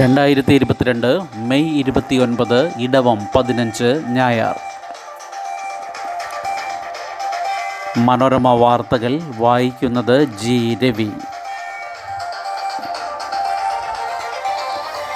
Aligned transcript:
രണ്ടായിരത്തി 0.00 0.52
ഇരുപത്തിരണ്ട് 0.52 1.20
മെയ് 1.34 1.78
ഇരുപത്തിയൊൻപത് 1.78 2.72
ഇടവം 2.78 3.18
പതിനഞ്ച് 3.34 4.02
ഞായർ. 4.08 4.56
മനോരമ 7.98 8.48
വാർത്തകൾ 8.48 9.20
വായിക്കുന്നത് 9.36 10.22
ജി 10.22 10.78
രവി. 10.84 11.10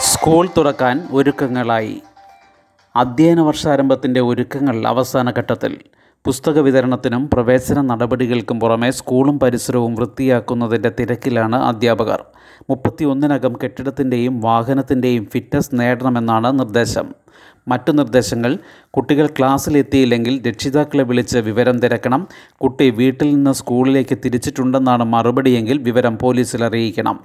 സ്കൂൾ 0.00 0.48
തുറക്കാൻ 0.56 1.08
ഒരുക്കങ്ങളായി. 1.12 2.02
അധ്യയന 2.96 3.40
വർഷാരംഭത്തിന്റെ 3.40 4.20
ഒരുക്കങ്ങൾ 4.20 4.88
അവസാന 4.88 5.30
ഘട്ടത്തിൽ 5.30 5.80
പുസ്തക 6.24 6.58
വിതരണത്തിനും 6.58 7.30
പ്രവേശന 7.32 7.80
നടപടികൾക്കും 7.80 8.60
പുറമെ 8.60 8.90
സ്കൂളും 8.90 9.38
പരിസരവും 9.38 9.94
വൃത്തിയാക്കുന്നതിന്റെ 9.94 10.92
തിരക്കിലാണ് 11.00 11.56
അധ്യാപകർ. 11.56 12.24
മുപ്പത്തിയൊന്നിനകം 12.70 13.54
കെട്ടിടത്തിന്റെയും 13.64 14.40
വാഹനത്തിന്റെയും 14.40 15.26
ഫിറ്റ്നസ് 15.26 15.70
നേടണമെന്നാണ് 15.72 16.58
നിർദ്ദേശം. 16.58 17.14
മറ്റു 17.68 17.92
നിർദ്ദേശങ്ങൾ 17.92 18.58
കുട്ടികൾ 18.90 19.26
ക്ലാസ്സിലെത്തിയില്ലെങ്കിൽ 19.26 20.48
രക്ഷിതാക്കളെ 20.48 21.04
വിളിച്ച് 21.04 21.38
വിവരം 21.38 21.78
തിരക്കണം 21.78 22.28
കുട്ടി 22.62 22.90
വീട്ടിൽ 22.90 23.34
നിന്ന് 23.34 23.52
സ്കൂളിലേക്ക് 23.52 24.18
തിരിച്ചിട്ടുണ്ടെന്നാണ് 24.24 25.04
മറുപടിയെങ്കിൽ 25.04 25.78
വിവരം 25.78 26.18
പോലീസിൽ 26.18 26.64
അറിയിക്കണം. 26.64 27.20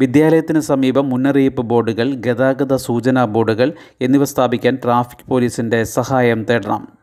വിദ്യാലയത്തിന് 0.00 0.60
സമീപം 0.60 1.08
മുന്നറിയിപ്പ് 1.08 1.62
ബോർഡുകൾ 1.62 2.14
ഗതാഗത 2.14 2.76
സൂചനാ 2.76 3.24
ബോർഡുകൾ 3.24 3.72
എന്നിവ 4.00 4.24
സ്ഥാപിക്കാൻ 4.24 4.78
ട്രാഫിക് 4.84 5.30
പോലീസിന്റെ 5.30 5.84
സഹായം 5.84 6.44
തേടണം. 6.50 6.93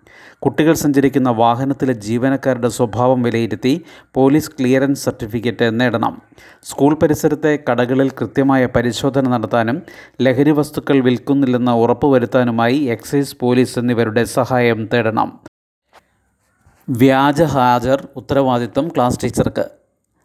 കുട്ടികൾ 0.41 0.73
സഞ്ചരിക്കുന്ന 0.73 1.29
വാഹനത്തിലെ 1.29 1.93
ജീവനക്കാരുടെ 1.93 2.69
സ്വഭാവം 2.69 3.21
വിലയിരുത്തി 3.21 3.83
പോലീസ് 4.13 4.51
ക്ലിയറൻസ് 4.51 5.05
സർട്ടിഫിക്കറ്റ് 5.05 5.79
നേടണം. 5.79 6.21
സ്കൂൾ 6.63 6.93
പരിസരത്തെ 6.93 7.59
കടകളിൽ 7.71 8.09
കൃത്യമായ 8.09 8.65
പരിശോധന 8.65 9.27
നടത്താനും 9.27 9.81
ലഹരി 10.21 10.51
വസ്തുക്കൾ 10.51 10.99
വിൽക്കുന്നില്ലെന്ന് 10.99 11.71
ഉറപ്പുവരുത്താനുമായി 11.71 12.77
എക്സൈസ് 12.77 13.37
പോലീസ് 13.39 13.79
എന്നിവരുടെ 13.79 14.23
സഹായം 14.23 14.89
തേടണം. 14.93 15.39
വ്യാജ 16.89 17.41
ഹാജർ 17.41 18.07
ഉത്തരവാദിത്വം 18.15 18.87
ക്ലാസ് 18.87 19.23
ടീച്ചർക്ക്. 19.23 19.80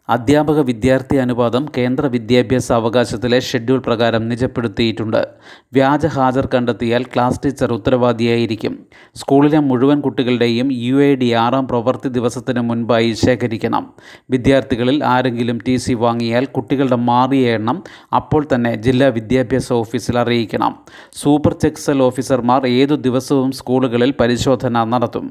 അധ്യാപക 0.09 0.59
വിദ്യാർത്ഥി 0.59 1.17
അനുപാതം 1.17 1.65
കേന്ദ്ര 1.77 2.05
വിദ്യാഭ്യാസ 2.05 2.71
അവകാശത്തിലെ 2.71 3.39
ഷെഡ്യൂൾ 3.39 3.79
പ്രകാരം 3.79 4.29
നിജപ്പെടുത്തിയിട്ടുണ്ട്. 4.29 5.27
വ്യാജ 5.73 6.05
ഹാജർ 6.05 6.49
കണ്ടെത്തിയാൽ 6.53 7.03
ക്ലാസ് 7.03 7.41
ടീച്ചർ 7.45 7.73
ഉത്തരവാദിയായിരിക്കും. 7.73 8.85
സ്കൂളിലെ 9.15 9.59
മുഴുവൻ 9.59 10.01
കുട്ടികളുടെയും 10.01 10.71
യു 10.71 10.95
എ 10.95 11.15
ഡി 11.15 11.33
ആറാം 11.33 11.67
പ്രവൃത്തി 11.67 12.09
ദിവസത്തിന് 12.09 12.59
മുൻപായി 12.59 13.11
ശേഖരിക്കണം. 13.13 13.93
വിദ്യാർത്ഥികളിൽ 14.29 15.03
ആരെങ്കിലും 15.03 15.59
ടി 15.67 15.75
സി 15.75 15.93
വാങ്ങിയാൽ 15.93 16.45
കുട്ടികളുടെ 16.45 16.95
മാറിയ 16.95 17.55
എണ്ണം 17.55 17.83
അപ്പോൾ 18.15 18.47
തന്നെ 18.53 18.75
ജില്ലാ 18.75 19.07
വിദ്യാഭ്യാസ 19.07 19.73
ഓഫീസിൽ 19.73 20.19
അറിയിക്കണം. 20.19 20.75
സൂപ്പർ 21.13 21.53
ചെക്സൽ 21.53 22.01
ഓഫീസർമാർ 22.01 22.67
ഏതു 22.67 22.95
ദിവസവും 22.95 23.51
സ്കൂളുകളിൽ 23.51 24.13
പരിശോധന 24.21 24.83
നടത്തും. 24.83 25.27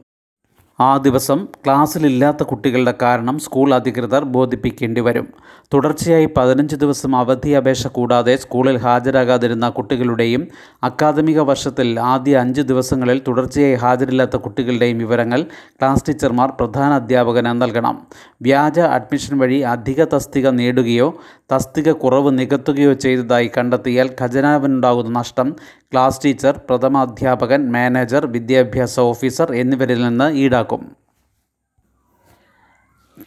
ആ 0.80 0.96
ദിവസം 0.96 1.44
ക്ലാസ്സിലില്ലാത്ത 1.44 2.42
കുട്ടികളുടെ 2.42 2.94
കാരണം 3.02 3.38
സ്കൂൾ 3.38 3.74
അധികൃതർ 3.74 4.24
ബോധിപ്പിക്കേണ്ടി 4.24 5.00
വരും. 5.00 5.26
തുടർച്ചയായി 5.74 6.28
പതിനഞ്ച് 6.36 6.76
ദിവസം 6.76 7.16
അവധി 7.16 7.50
അപേക്ഷ 7.50 7.86
കൂടാതെ 7.86 8.36
സ്കൂളിൽ 8.36 8.76
ഹാജരാകാതിരുന്ന 8.76 9.68
കുട്ടികളുടെയും 9.68 10.48
അക്കാദമിക 10.84 11.40
വർഷത്തിൽ 11.40 12.00
ആദ്യ 12.00 12.36
അഞ്ച് 12.36 12.60
ദിവസങ്ങളിൽ 12.60 13.22
തുടർച്ചയായി 13.28 13.74
ഹാജരില്ലാത്ത 13.74 14.36
കുട്ടികളുടെയും 14.36 14.98
വിവരങ്ങൾ 14.98 15.42
ക്ലാസ് 15.70 16.04
ടീച്ചർമാർ 16.08 16.50
പ്രധാന 16.50 16.92
അധ്യാപകന് 16.92 17.62
നൽകണം. 17.62 18.06
വ്യാജ 18.42 18.80
അഡ്മിഷൻ 18.80 19.38
വഴി 19.38 19.58
അധിക 19.58 20.04
തസ്തിക 20.04 20.48
നേടുകയോ 20.48 21.08
തസ്തിക 21.52 21.90
കുറവ് 21.92 22.38
നികത്തുകയോ 22.38 22.92
ചെയ്തതായി 22.92 23.50
കണ്ടെത്തിയാൽ 23.58 24.10
ഖജനാവിനുണ്ടാകുന്ന 24.20 25.18
നഷ്ടം 25.18 25.56
ക്ലാസ് 25.92 26.20
ടീച്ചർ 26.24 26.60
പ്രഥമ 26.68 26.98
അധ്യാപകൻ 26.98 27.72
മാനേജർ 27.72 28.26
വിദ്യാഭ്യാസ 28.26 29.00
ഓഫീസർ 29.00 29.54
എന്നിവരിൽ 29.54 30.02
നിന്ന് 30.02 30.30
ഈടാക്കും. 30.36 30.64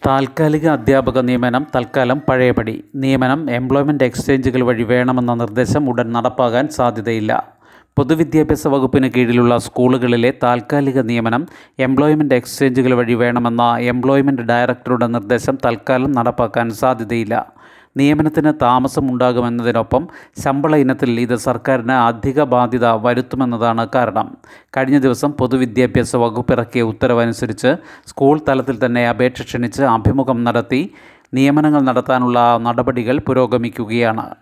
താൽക്കാലിക 0.07 0.67
അധ്യാപക 0.67 1.19
നിയമനം 1.19 1.67
തൽക്കാലം 1.75 2.21
പഴയപടി. 2.29 2.83
നിയമനം 2.95 3.51
എംപ്ലോയ്മെന്റ് 3.51 4.03
എക്സ്ചേഞ്ചുകൾ 4.03 4.61
വഴി 4.61 4.83
വേണമെന്ന 4.83 5.33
നിർദ്ദേശം 5.33 5.89
ഉടൻ 5.89 6.13
നടപ്പാകാൻ 6.13 6.67
സാധ്യതയില്ല. 6.67 7.59
പൊതുവിദ്യാഭ്യാസ 7.97 8.67
വകുപ്പിന് 8.67 9.07
കീഴിലുള്ള 9.07 9.57
സ്കൂളുകളിലെ 9.57 10.33
താൽക്കാലിക 10.43 10.99
നിയമനം 10.99 11.47
എംപ്ലോയ്മെന്റ് 11.79 12.35
എക്സ്ചേഞ്ചുകൾ 12.35 12.93
വഴി 12.93 13.13
വേണമെന്ന 13.13 13.77
എംപ്ലോയ്മെന്റ് 13.77 14.41
ഡയറക്ടറുടെ 14.41 15.07
നിർദ്ദേശം 15.07 15.57
തൽക്കാലം 15.65 16.11
നടപ്പാക്കാൻ 16.11 16.69
സാധ്യതയില്ല. 16.69 17.53
നിയമനത്തിന് 17.97 18.53
താമസമുണ്ടാകുമെന്നതിനൊപ്പം 18.61 20.07
ശമ്പള 20.43 20.75
ഇനത്തിൽ 20.75 21.19
ഇത് 21.19 21.35
സർക്കാരിന് 21.35 21.91
അധിക 21.91 22.43
ബാധ്യത 22.43 22.85
വരുത്തുമെന്നതാണ് 22.85 23.87
കാരണം. 23.95 24.37
കഴിഞ്ഞ 24.77 24.99
ദിവസം 24.99 25.31
പൊതുവിദ്യാഭ്യാസ 25.31 26.15
വകുപ്പ് 26.15 26.53
ഇറക്കിയ 26.53 26.81
ഉത്തരവനുസരിച്ച് 26.81 27.75
സ്കൂൾ 28.07 28.41
തലത്തിൽ 28.49 28.85
തന്നെ 28.85 29.09
അപേക്ഷ 29.09 29.41
ക്ഷണിച്ച് 29.41 29.83
അഭിമുഖം 29.83 30.43
നടത്തി 30.43 30.93
നിയമനങ്ങൾ 31.33 31.81
നടത്താനുള്ള 31.81 32.57
നടപടികൾ 32.57 33.19
പുരോഗമിക്കുകയാണ്. 33.19 34.35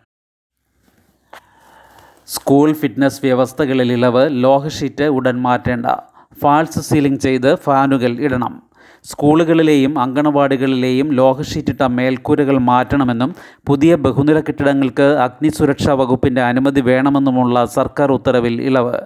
സ്കൂൾ 2.27 2.73
ഫിറ്റ്നസ് 2.73 3.21
വ്യവസ്ഥകളിൽ 3.23 3.91
ഇളവ് 3.91 4.43
ലോഹഷീറ്റ് 4.43 5.03
ഉടൻ 5.03 5.41
മാറ്റേണ്ട 5.41 5.85
ഫാൾസ് 6.41 6.79
സീലിംഗ് 6.79 7.19
ചെയ്ത് 7.19 7.55
ഫാനുകൾ 7.55 8.19
ഇടണം. 8.19 8.66
സ്കൂളുകളിലെയും 9.03 9.99
അങ്കണവാടികളിലെയും 9.99 11.13
ലോഹഷീറ്റിട്ട 11.13 11.83
മേൽക്കൂരകൾ 11.83 12.57
മാറ്റണമെന്നും 12.57 13.35
പുതിയ 13.65 13.95
ബഹുനില 13.95 14.39
കെട്ടിടങ്ങൾക്ക് 14.39 15.01
അഗ്നിസുരക്ഷാ 15.01 15.93
വകുപ്പിന്റെ 15.93 16.41
അനുമതി 16.41 16.81
വേണമെന്നുമുള്ള 16.81 17.65
സർക്കാർ 17.65 18.11
ഉത്തരവിൽ 18.11 18.61
ഇളവ്. 18.61 18.99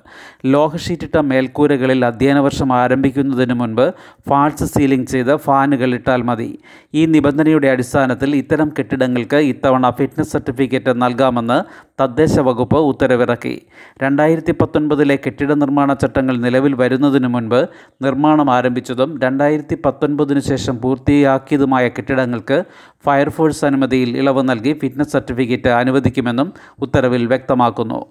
ലോഹഷീറ്റിട്ട 0.45 1.17
മേൽക്കൂരകളിൽ 1.17 2.05
അധ്യയന 2.05 2.39
വർഷം 2.39 2.73
ആരംഭിക്കുന്നതിന് 2.73 3.53
മുൻപ് 3.53 3.93
ഫാൾസ് 4.29 4.63
സീലിംഗ് 4.63 5.07
ചെയ്ത് 5.07 5.35
ഫാനുകൾ 5.35 5.93
ഇട്ടാൽ 5.93 6.21
മതി. 6.21 6.59
ഈ 6.93 7.05
നിബന്ധനയുടെ 7.05 7.67
അടിസ്ഥാനത്തിൽ 7.67 8.35
ഇത്തരം 8.35 8.71
കെട്ടിടങ്ങൾക്ക് 8.79 9.35
ഇത്തവണ 9.35 9.89
ഫിറ്റ്നസ് 9.89 10.31
സർട്ടിഫിക്കറ്റ് 10.31 11.01
നൽകാമെന്ന് 11.01 11.63
തദ്ദേശ 12.01 12.39
വകുപ്പ് 12.39 12.75
ഉത്തരവിറക്കി. 12.75 13.61
രണ്ടായിരത്തി 14.03 14.53
പത്തൊൻപതിലെ 14.61 15.15
കെട്ടിട 15.15 15.51
നിർമ്മാണ 15.53 15.93
ചട്ടങ്ങൾ 15.93 16.37
നിലവിൽ 16.37 16.73
വരുന്നതിനു 16.73 17.27
മുൻപ് 17.27 17.59
നിർമ്മാണം 18.01 18.49
ആരംഭിച്ചതും 18.51 19.19
രണ്ടായിരത്തി 19.23 19.77
പത്തൊൻപതിനു 19.85 20.39
ശേഷം 20.39 20.81
പൂർത്തിയാക്കിയതുമായ 20.81 21.87
കെട്ടിടങ്ങൾക്ക് 21.87 22.63
ഫയർഫോഴ്സ് 23.05 23.65
അനുമതിയിൽ 23.65 24.17
ഇളവ് 24.17 24.49
നൽകി 24.49 24.73
ഫിറ്റ്നസ് 24.73 25.11
സർട്ടിഫിക്കറ്റ് 25.11 25.69
അനുവദിക്കുമെന്നും 25.69 26.53
ഉത്തരവിൽ 26.79 27.27
വ്യക്തമാക്കുന്നു. 27.27 28.01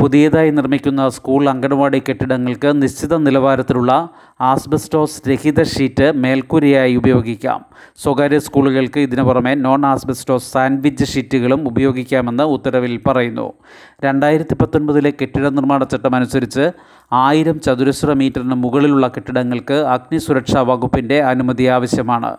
പുതിയതായി 0.00 0.50
നിർമ്മിക്കുന്ന 0.50 1.08
സ്കൂൾ 1.08 1.48
അംഗൻവാടി 1.48 2.02
കെട്ടിടങ്ങൾക്ക് 2.08 2.82
നിശ്ചിത 2.82 3.16
നിലവാരത്തിലുള്ള 3.16 4.08
ആസ്ബസ്റ്റോസ് 4.40 5.28
രഹിത 5.28 5.62
ഷീറ്റ് 5.62 6.12
മേൽക്കൂരയായി 6.12 6.96
ഉപയോഗിക്കാം. 6.96 7.64
സ്വകാര്യ 7.96 8.38
സ്കൂളുകൾക്ക് 8.38 9.00
ഇതിനു 9.00 9.22
പുറമെ 9.22 9.54
നോൺ 9.54 9.86
ആസ്ബസ്റ്റോസ് 9.86 10.52
സാൻഡ്വിച്ച് 10.52 11.04
ഷീറ്റുകളും 11.04 11.68
ഉപയോഗിക്കാമെന്ന് 11.68 12.44
ഉത്തരവിൽ 12.44 13.00
പറയുന്നു. 13.06 13.52
രണ്ടായിരത്തി 14.04 14.54
പത്തൊൻപതിലെ 14.54 15.12
കെട്ടിട 15.22 15.48
നിർമ്മാണ 15.48 15.84
ചട്ടം 15.84 16.14
അനുസരിച്ച് 16.14 16.70
ആയിരം 17.12 17.60
ചതുരശ്ര 17.60 18.12
മീറ്ററിന് 18.12 18.54
മുകളിലുള്ള 18.54 19.08
കെട്ടിടങ്ങൾക്ക് 19.08 19.74
അഗ്നി 19.74 20.10
അഗ്നിസുരക്ഷാ 20.10 20.62
വകുപ്പിന്റെ 20.62 21.22
അനുമതി 21.22 21.64
ആവശ്യമാണ്. 21.64 22.36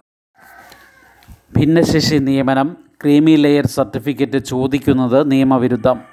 ഭിന്നശേഷി 1.57 2.17
നിയമനം 2.17 2.77
ക്രീമി 3.03 3.35
ലെയർ 3.35 3.67
സർട്ടിഫിക്കറ്റ് 3.67 4.38
ചോദിക്കുന്നത് 4.38 5.31
നിയമവിരുദ്ധം. 5.31 6.10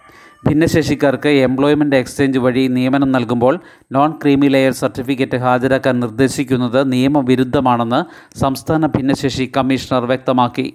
ഭിന്നശേഷിക്കാർക്ക് 0.49 1.29
എംപ്ലോയ്മെന്റ് 1.47 1.97
എക്സ്ചേഞ്ച് 1.97 2.39
വഴി 2.39 2.63
നിയമനം 2.77 3.13
നൽകുമ്പോൾ 3.13 3.55
നോൺ 3.93 4.11
ക്രീമി 4.23 4.49
ലെയർ 4.49 4.73
സർട്ടിഫിക്കറ്റ് 4.73 5.37
ഹാജരാക്കാൻ 5.37 6.01
നിർദ്ദേശിക്കുന്നത് 6.01 6.93
നിയമവിരുദ്ധമാണെന്ന് 6.93 8.01
സംസ്ഥാന 8.39 8.87
ഭിന്നശേഷി 8.87 9.47
കമ്മീഷണർ 9.57 10.05
വ്യക്തമാക്കി. 10.07 10.67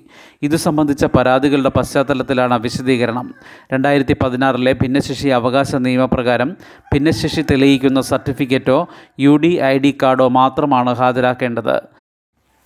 ഇതു 0.41 0.55
സംബന്ധിച്ച 0.55 1.05
പരാതികളുടെ 1.05 1.71
പശ്ചാത്തലത്തിലാണ് 1.77 2.59
വിശദീകരണം. 2.59 3.27
രണ്ടായിരത്തി 3.73 4.17
പതിനാറിലെ 4.23 4.73
ഭിന്നശേഷി 4.73 5.29
അവകാശ 5.39 5.75
നിയമപ്രകാരം 5.87 6.51
ഭിന്നശേഷി 6.93 7.41
തെളിയിക്കുന്ന 7.51 8.01
സർട്ടിഫിക്കറ്റോ 8.01 8.79
യു 9.19 9.35
ഡി 9.35 9.53
ഐ 9.73 9.77
ഡി 9.77 9.97
കാർഡോ 10.03 10.27
മാത്രമാണ് 10.39 10.93
ഹാജരാക്കേണ്ടത്. 11.01 11.75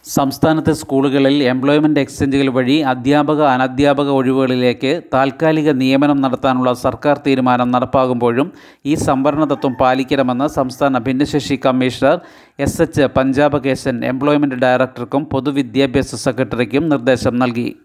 സംസ്ഥാനത്തെ 0.08 0.74
സ്കൂളുകളിൽ 0.74 1.44
എംപ്ലോയ്മെന്റ് 1.44 2.00
എക്സ്ചേഞ്ചുകൾ 2.00 2.50
വഴി 2.50 2.80
അധ്യാപക 2.82 3.42
അനധ്യാപക 3.42 4.10
ഒഴിവുകളിലേക്ക് 4.10 5.02
താൽക്കാലിക 5.14 5.70
നിയമനം 5.72 6.22
നടത്താനുള്ള 6.22 6.74
സർക്കാർ 6.74 7.18
തീരുമാനം 7.28 7.72
നടപ്പാകുമ്പോഴും 7.72 8.52
ഈ 8.86 8.96
സംവരണ 8.96 9.44
തത്വം 9.44 9.74
പാലിക്കണമെന്ന് 9.74 10.48
സംസ്ഥാന 10.48 10.98
ഭിന്നശേഷി 10.98 11.60
commissioner 11.66 12.20
S 12.60 12.82
H 12.82 13.02
Panchapakesan 13.64 14.06
employment 14.06 14.56
ഡയറക്ടർക്കും 14.56 15.26
പൊതുവിദ്യാഭ്യാസ 15.26 16.16
സെക്രട്ടറിക്കും 16.16 16.90
നിർദ്ദേശം 16.90 17.40
നൽകി. 17.40 17.76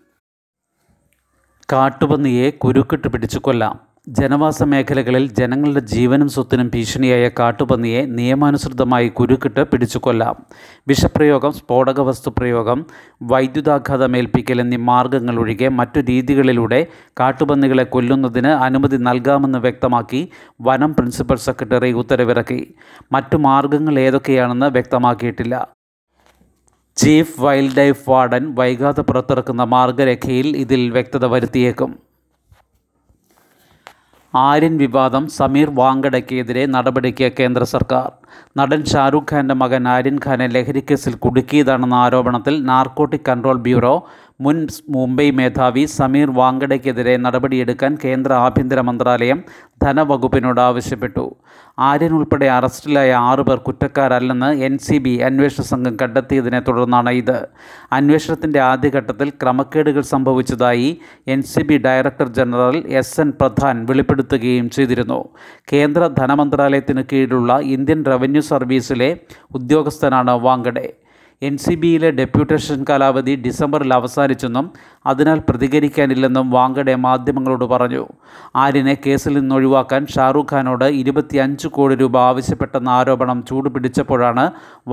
കാട്ടുപന്നിയെ 1.72 2.50
കുരുക്കിട്ട് 2.50 3.08
പിടിച്ചു 3.08 3.40
കൊല്ലാം. 3.42 3.91
ജനവാസ 4.08 4.62
മേഖലകളിൽ 4.62 5.32
ജനങ്ങളുടെ 5.32 5.80
ജീവനും 5.80 6.28
സ്വത്തിനും 6.28 6.70
ഭീഷണിയായ 6.74 7.30
കാട്ടുപന്നിയെ 7.38 8.06
നിയമാനുസൃതമായി 8.06 9.08
കുരുക്കിട്ട് 9.08 9.64
പിടിച്ചു 9.64 9.98
കൊല്ലാം 9.98 10.36
വിഷപ്രയോഗം 10.88 11.52
സ്ഫോടക 11.52 12.00
വസ്തുപ്രയോഗം 12.00 12.86
വൈദ്യുതാഘാതമേൽപ്പിക്കൽ 13.22 14.60
എന്നീ 14.60 14.76
മാർഗങ്ങൾ 14.76 15.38
ഒഴികെ 15.38 15.68
മറ്റു 15.68 16.00
രീതികളിലൂടെ 16.00 16.86
കാട്ടുപന്നികളെ 17.20 17.84
കൊല്ലുന്നതിന് 17.84 18.48
അനുമതി 18.48 18.96
നൽകാമെന്ന് 18.96 19.58
വ്യക്തമാക്കി 19.58 20.28
വനം 20.60 20.94
പ്രിൻസിപ്പൽ 20.94 21.36
സെക്രട്ടറി 21.36 21.92
ഉത്തരവിറക്കി. 21.92 22.74
മറ്റു 23.12 23.36
മാർഗങ്ങൾ 23.36 23.98
ഏതൊക്കെയാണെന്ന് 23.98 24.66
വ്യക്തമാക്കിയിട്ടില്ല. 24.66 25.66
ചീഫ് 26.96 27.40
വൈൽഡ് 27.40 27.76
ലൈഫ് 27.76 28.10
വാർഡൻ 28.10 28.54
വൈകാതെ 28.54 29.00
പുറത്തിറക്കുന്ന 29.00 29.64
മാർഗരേഖയിൽ 29.64 30.56
ഇതിൽ 30.56 30.90
വ്യക്തത 30.90 31.26
വരുത്തിയേക്കും. 31.26 32.11
ആര്യൻ 34.34 34.78
വിവാദം 34.78 35.28
സമീർ 35.28 35.70
വാങ്കഡയ്ക്കെതിരെ 35.70 36.66
നടപടിക്ക് 36.66 37.32
കേന്ദ്ര 37.40 37.62
സർക്കാർ. 37.64 38.10
നടൻ 38.58 38.84
ഷാരൂഖ് 38.84 39.34
ഖാന്റെ 39.34 39.54
മകൻ 39.54 39.88
ആര്യൻ 39.88 40.18
ഖാനെ 40.26 40.46
ലഹരിക്കേസിൽ 40.46 41.14
കുടുക്കിയതാണെന്ന 41.14 41.94
ആരോപണത്തിൽ 41.94 42.64
നാർക്കോട്ടിക് 42.64 43.26
കൺട്രോൾ 43.28 43.56
ബ്യൂറോ 43.56 44.06
മുൻ 44.44 44.58
മുംബൈ 44.94 45.26
മേധാവി 45.38 45.82
സമീർ 45.96 46.28
വാങ്കഡയ്ക്കെതിരെ 46.38 47.14
നടപടിയെടുക്കാൻ 47.24 47.92
കേന്ദ്ര 48.04 48.32
ആഭ്യന്തര 48.44 48.80
മന്ത്രാലയം 48.88 49.38
ധനവകുപ്പിനോട് 49.82 50.60
ആവശ്യപ്പെട്ടു. 50.66 51.24
ആര്യൻ 51.88 52.12
ഉൾപ്പെടെ 52.18 52.48
അറസ്റ്റിലായ 52.56 53.10
ആറുപേർ 53.30 53.58
കുറ്റക്കാരല്ലെന്ന് 53.66 54.50
എൻ 54.68 54.74
സി 54.86 54.96
ബി 55.04 55.12
അന്വേഷണ 55.28 55.62
സംഘം 55.72 55.94
കണ്ടെത്തിയതിനെ 56.02 56.60
തുടർന്നാണ് 56.68 57.12
ഇത്. 57.20 57.38
അന്വേഷണത്തിന്റെ 57.98 58.60
ആദ്യഘട്ടത്തിൽ 58.70 59.30
ക്രമക്കേടുകൾ 59.42 60.04
സംഭവിച്ചതായി 60.14 60.88
N 61.34 61.42
C 61.52 61.64
B 61.68 61.78
director 61.86 62.30
general 62.38 62.78
S 63.02 63.20
N 63.20 63.30
Pradhan 63.40 63.76
വെളിപ്പെടുത്തുകയും 63.90 64.68
ചെയ്തിരുന്നു. 64.70 65.20
കേന്ദ്ര 65.72 66.02
ധനമന്ത്രാലയത്തിന് 66.20 67.04
കീഴിലുള്ള 67.12 67.52
ഇന്ത്യൻ 67.76 68.02
റവന്യൂ 68.12 68.44
സർവീസിലെ 68.52 69.12
ഉദ്യോഗസ്ഥനാണ് 69.58 70.34
വാങ്കഡെ 70.48 70.88
എൻ 71.46 71.54
സി 71.62 71.74
ബിയിലെ 71.82 72.08
ഡെപ്യൂട്ടേഷൻ 72.18 72.80
കാലാവധി 72.88 73.32
ഡിസംബറിൽ 73.44 73.92
അവസാനിച്ചെന്നും 73.96 74.66
അതിനാൽ 75.10 75.38
പ്രതികരിക്കാനില്ലെന്നും 75.48 76.46
വാങ്കഡെ 76.56 76.94
മാധ്യമങ്ങളോട് 77.06 77.64
പറഞ്ഞു. 77.72 78.04
ആര്യനെ 78.64 78.94
കേസിൽ 79.06 79.32
നിന്ന് 79.38 79.54
ഒഴിവാക്കാൻ 79.58 80.02
ഷാറൂഖ് 80.14 80.54
ഖാനോട് 80.54 80.86
ഇരുപത്തിയഞ്ച് 81.00 81.68
കോടി 81.76 81.94
രൂപ 82.02 82.16
ആവശ്യപ്പെട്ടെന്ന 82.30 82.90
ആരോപണം 82.98 83.40
ചൂടുപിടിച്ചപ്പോഴാണ് 83.48 84.44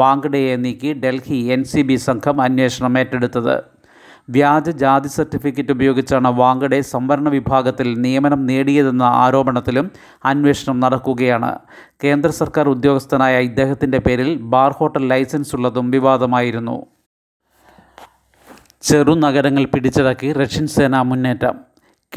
വാങ്കഡയെ 0.01 0.56
നീക്കി 0.66 0.94
ഡൽഹി 1.04 1.40
എൻ 1.56 1.63
സംഘം 2.10 2.42
അന്വേഷണം 2.48 2.95
ഏറ്റെടുത്തത്. 3.04 3.56
വ്യാജ 4.30 4.70
ജാതി 4.70 5.08
സർട്ടിഫിക്കറ്റ് 5.08 5.72
ഉപയോഗിച്ചാണ് 5.72 6.28
വാങ്കഡെ 6.28 6.81
സംവരണ 6.81 7.30
വിഭാഗത്തിൽ 7.30 8.02
നിയമനം 8.02 8.46
നേടിയതെന്ന 8.46 9.04
ആരോപണത്തിലും 9.04 9.92
അന്വേഷണം 10.26 10.80
നടക്കുകയാണ്. 10.80 11.60
കേന്ദ്ര 12.04 12.31
സർക്കാർ 12.31 12.70
ഉദ്യോഗസ്ഥനായ 12.70 13.40
ഇദ്ദേഹത്തിന്റെ 13.40 13.98
പേരിൽ 13.98 14.38
ബാർ 14.42 14.72
ഹോട്ടൽ 14.72 15.08
ലൈസൻസ് 15.08 15.56
ഉള്ളതും 15.56 15.92
വിവാദമായിരുന്നു. 15.92 16.86
ചെറുനഗരങ്ങൾ 18.81 19.66
പിടിച്ചടക്കി 19.66 20.34
റഷ്യൻ 20.34 20.68
സേന 20.68 21.02
മുന്നേറ്റം. 21.02 21.56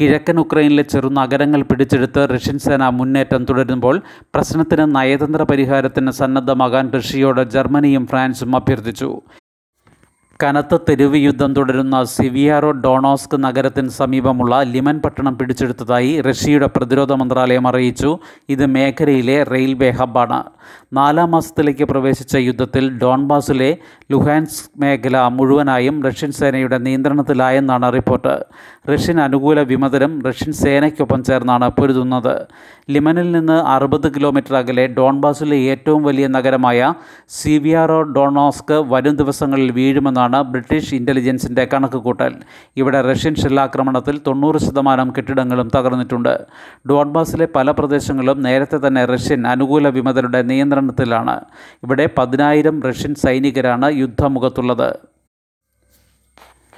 കിഴക്കൻ 0.01 0.39
ഉക്രൈനിലെ 0.39 0.83
ചെറുനഗരങ്ങൾ 0.83 1.61
പിടിച്ചെടുത്ത് 1.61 2.27
റഷ്യൻ 2.35 2.57
സേന 2.59 2.89
മുന്നേറ്റം 2.89 3.45
തുടരുമ്പോൾ 3.45 4.01
പ്രശ്നത്തിന് 4.35 4.95
നയതന്ത്ര 4.95 5.43
പരിഹാരത്തിന് 5.43 6.11
സന്നദ്ധമാകാൻ 6.11 6.91
റഷ്യയോട് 6.91 7.49
ജർമ്മനിയും 7.49 8.07
ഫ്രാൻസും 8.07 8.55
അഭ്യർത്ഥിച്ചു. 8.55 9.21
കനത്ത 10.43 10.77
തെരുവ് 10.87 11.19
യുദ്ധം 11.23 11.51
തുടരുന്ന 11.53 11.97
സിവിയാറോ 12.03 12.69
ഡോണോസ്ക് 12.83 13.35
നഗരത്തിന് 13.43 13.91
സമീപമുള്ള 13.97 14.53
ലിമൻ 14.71 14.97
പട്ടണം 15.03 15.33
പിടിച്ചെടുത്തതായി 15.37 16.21
റഷ്യയുടെ 16.27 16.67
പ്രതിരോധ 16.75 17.11
മന്ത്രാലയം 17.21 17.67
അറിയിച്ചു. 17.67 18.11
ഇത് 18.53 18.65
മേഖലയിലെ 18.75 19.37
റെയിൽവേ 19.43 19.89
ഹബ്ബാണ്. 19.99 20.39
നാലാം 20.93 21.29
മാസത്തിലേക്ക് 21.31 21.85
പ്രവേശിച്ച 21.91 22.33
യുദ്ധത്തിൽ 22.47 22.83
ഡോൺബാസിലെ 23.03 23.69
ലുഹാൻസ് 24.11 24.59
മേഖല 24.81 25.21
മുഴുവനായും 25.37 25.95
റഷ്യൻ 26.07 26.31
സേനയുടെ 26.39 26.77
നിയന്ത്രണത്തിലായെന്നാണ് 26.87 27.93
റിപ്പോർട്ട്. 27.97 28.33
റഷ്യൻ 28.91 29.19
അനുകൂല 29.27 29.59
വിമതരും 29.71 30.13
റഷ്യൻ 30.27 30.51
സേനയ്ക്കൊപ്പം 30.63 31.23
ചേർന്നാണ് 31.23 31.69
പൊരുതുന്നത്. 31.79 32.35
ലിമനിൽ 32.91 33.31
നിന്ന് 33.37 33.57
അറുപത് 33.75 34.09
കിലോമീറ്റർ 34.15 34.55
അകലെ 34.61 34.87
ഡോൺബാസിലെ 34.99 35.59
ഏറ്റവും 35.71 36.03
വലിയ 36.03 36.27
നഗരമായ 36.27 36.93
സിവിയാറോ 37.39 38.01
ഡോണോസ്ക് 38.17 38.77
വരും 38.93 39.15
ദിവസങ്ങളിൽ 39.15 39.71
വീഴുമെന്നാണ് 39.71 40.32
ബ്രിട്ടീഷ് 40.41 40.95
ഇന്റലിജൻസിന്റെ 40.95 41.67
കണക്കുകൂട്ടൽ. 41.73 42.35
ഇവിടെ 42.77 43.01
റഷ്യൻ 43.01 43.35
ഷെല്ലാക്രമണത്തിൽ 43.35 44.21
തൊണ്ണൂറ് 44.27 44.57
ശതമാനം 44.57 45.13
കെട്ടിടങ്ങളും 45.17 45.71
തകർന്നിട്ടുണ്ട്. 45.75 46.45
ഡോൺബാസിലെ 46.89 47.47
പല 47.55 47.71
പ്രദേശങ്ങളും 47.71 48.43
നേരത്തെ 48.43 48.87
തന്നെ 48.87 49.05
റഷ്യൻ 49.05 49.47
അനുകൂല 49.47 49.89
വിമതരുടെ 49.89 50.41
നിയന്ത്രണത്തിലാണ്. 50.41 51.41
ഇവിടെ 51.83 52.09
പതിനായിരം 52.17 52.83
റഷ്യൻ 52.83 53.15
സൈനികരാണ് 53.15 53.93
യുദ്ധമുഖത്തുള്ളത്. 53.93 55.12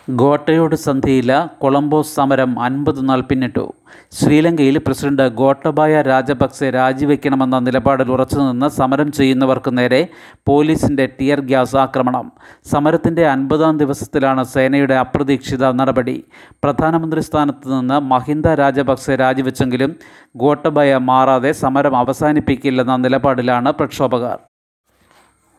ഗോട്ടയോട് 0.10 0.76
സന്ധിയില്ല 0.76 1.52
കൊളംബോ 1.60 2.02
സമരം 2.02 2.60
അൻപത് 2.60 3.10
നാൾ 3.10 3.22
പിന്നിട്ടു. 3.22 3.74
ശ്രീലങ്കയിൽ 4.12 4.78
പ്രസിഡന്റ് 4.78 5.28
ഗോട്ടബായ 5.28 6.02
രാജപക്സെ 6.02 6.70
രാജിവെക്കണമെന്ന 6.70 7.60
നിലപാടിൽ 7.60 8.12
ഉറച്ചുനിന്ന് 8.12 8.68
സമരം 8.68 9.12
ചെയ്യുന്നവർക്ക് 9.12 9.78
നേരെ 9.78 10.08
പോലീസിന്റെ 10.48 11.06
ടിയർ 11.06 11.40
ഗ്യാസ് 11.40 11.76
ആക്രമണം. 11.76 12.32
സമരത്തിന്റെ 12.72 13.28
അൻപതാം 13.28 13.78
ദിവസത്തിലാണ് 13.78 14.44
സേനയുടെ 14.44 14.96
അപ്രതീക്ഷിത 14.96 15.72
നടപടി. 15.72 16.24
പ്രധാനമന്ത്രി 16.64 17.22
സ്ഥാനത്ത് 17.22 17.80
നിന്ന് 17.80 18.00
മഹിന്ദ 18.00 18.48
രാജപക്സെ 18.48 19.16
രാജിവെച്ചെങ്കിലും 19.16 19.96
ഗോട്ടബായ 20.38 20.98
മാറാതെ 20.98 21.52
സമരം 21.52 21.98
അവസാനിപ്പിക്കില്ലെന്ന 21.98 22.96
നിലപാടിലാണ് 22.96 23.72
പ്രക്ഷോഭകർ. 23.72 24.38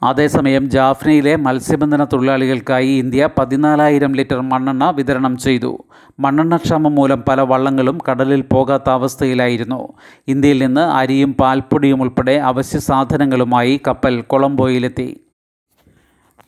അതേസമയം 0.06 0.70
ജാഫ്നയിലെ 0.70 1.36
മത്സ്യബന്ധന 1.36 2.04
തൊഴിലാളികൾക്കായി 2.04 2.88
ഇന്ത്യ 2.88 3.28
പതിനാലായിരം 3.38 4.12
ലിറ്റർ 4.12 4.40
മണ്ണെണ്ണ 4.40 4.90
വിതരണം 4.90 5.36
ചെയ്തു. 5.36 5.84
മണ്ണെണ്ണക്ഷാമം 6.20 6.94
മൂലം 6.94 7.22
പല 7.28 7.40
വള്ളങ്ങളും 7.40 7.98
കടലിൽ 8.10 8.40
പോകാത്ത 8.40 8.90
അവസ്ഥയിലായിരുന്നു. 8.90 9.88
ഇന്ത്യയിൽ 10.28 10.64
നിന്ന് 10.64 10.80
അരിയും 10.80 11.32
പാൽപ്പൊടിയും 11.32 12.02
ഉൾപ്പെടെ 12.02 12.36
അവശ്യ 12.36 12.78
സാധനങ്ങളുമായി 12.78 13.80
കപ്പൽ 13.86 14.20
കൊളംബോയിലെത്തി. 14.20 15.20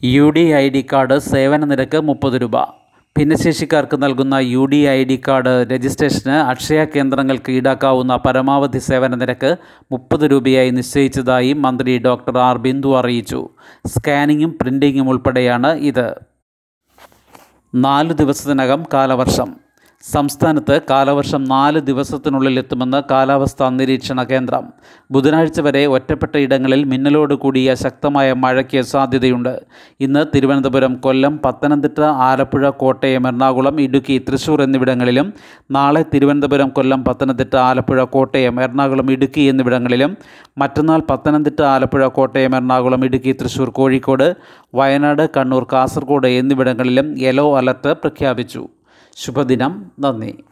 U 0.05 0.31
D 0.31 0.47
I 0.55 0.71
D 0.71 0.87
card 0.93 1.19
സേവന 1.19 1.65
നിരക്ക് 1.65 2.01
മുപ്പത് 2.01 2.41
രൂപ. 2.43 2.78
ഭിന്നശേഷിക്കാർക്ക് 3.19 4.03
നൽകുന്ന 4.03 4.35
U 4.35 4.65
D 4.65 4.77
I 4.77 5.05
D 5.05 5.23
card 5.29 5.67
registration 5.73 6.33
Akshaya 6.33 6.85
കേന്ദ്രങ്ങൾക്ക് 6.85 7.51
ഈടാക്കാവുന്ന 7.51 8.17
പരമാവധി 8.17 8.79
സേവന 8.79 9.15
നിരക്ക് 9.15 9.57
മുപ്പത് 9.93 10.31
രൂപയായി 10.31 10.71
നിശ്ചയിച്ചതായി 10.71 11.53
മന്ത്രി 11.53 11.99
ഡോക്ടർ 11.99 12.39
ആർ. 12.39 12.59
ബിന്ദു 12.59 12.97
അറിയിച്ചു. 12.99 13.49
സ്കാനിങ്ങും 13.87 14.59
പ്രിന്റിങ്ങും 14.63 15.09
ഉൾപ്പെടെയാണ് 15.09 15.75
ഇത്. 15.75 16.15
നാല് 17.75 18.13
ദിവസത്തിനകം 18.13 18.85
കാലവർഷം. 18.93 19.68
സംസ്ഥാനത്ത് 20.03 20.81
കാലവർഷം 20.91 21.45
നാല് 21.45 21.81
ദിവസത്തിനുള്ളിൽ 21.81 22.59
എത്തുമെന്ന് 22.59 23.03
കാലാവസ്ഥാ 23.11 23.71
നിരീക്ഷണ 23.71 24.23
കേന്ദ്രം. 24.23 24.65
ബുധനാഴ്ച 25.11 25.61
വരെ 25.61 25.87
ഒറ്റപ്പെട്ട 25.87 26.37
ഇടങ്ങളിൽ 26.37 26.85
മിന്നലോട് 26.85 27.35
കൂടിയ 27.35 27.75
ശക്തമായ 27.75 28.33
മഴയ്ക്ക് 28.33 28.81
സാധ്യതയുണ്ട്. 28.81 29.63
ഇന്ന് 30.01 30.27
തിരുവനന്തപുരം 30.35 30.95
കൊല്ലം 30.95 31.41
പത്തനംതിട്ട 31.45 32.01
ആലപ്പുഴ 32.01 32.71
കോട്ടയം 32.71 33.27
എറണാകുളം 33.29 33.81
ഇടുക്കി 33.81 34.25
തൃശൂർ 34.29 34.63
എന്നിവിടങ്ങളിലും 34.63 35.33
നാളെ 35.71 36.05
തിരുവനന്തപുരം 36.15 36.69
കൊല്ലം 36.69 37.05
പത്തനംതിട്ട 37.05 37.57
ആലപ്പുഴ 37.57 38.05
കോട്ടയം 38.05 38.63
എറണാകുളം 38.63 39.13
ഇടുക്കി 39.13 39.41
എന്നിവിടങ്ങളിലും 39.41 40.17
മറ്റന്നാൾ 40.59 41.03
പത്തനംതിട്ട 41.11 41.63
ആലപ്പുഴ 41.63 42.07
കോട്ടയം 42.07 42.57
എറണാകുളം 42.57 43.05
ഇടുക്കി 43.05 43.33
തൃശൂർ 43.33 43.71
കോഴിക്കോട് 43.71 44.37
വയനാട് 44.75 45.29
കണ്ണൂർ 45.37 45.67
കാസർഗോഡ് 45.73 46.27
എന്നിവിടങ്ങളിലും 46.27 47.19
യെല്ലോ 47.19 47.57
അലർട്ട് 47.59 47.89
പ്രഖ്യാപിച്ചു. 47.89 48.69
ശുഭദിനം. 49.19 49.93
നന്ദി. 49.99 50.45